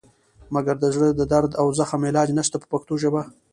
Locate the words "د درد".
1.13-1.51